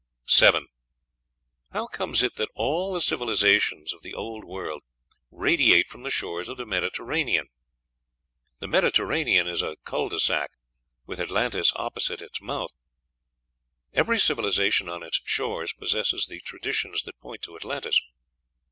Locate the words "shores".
6.09-6.49, 15.23-15.71